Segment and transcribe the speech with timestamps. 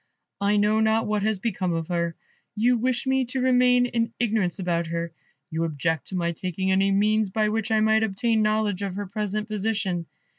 [0.39, 2.15] I know not what has become of her.
[2.55, 5.13] You wish me to remain in ignorance about her;
[5.51, 9.05] you object to my taking any means by which I might obtain knowledge of her
[9.05, 10.07] present position.